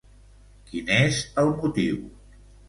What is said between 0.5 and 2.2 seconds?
Quin és el motiu?